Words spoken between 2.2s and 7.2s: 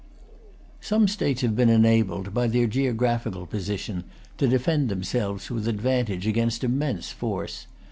by their geographical position, to defend themselves with advantage against immense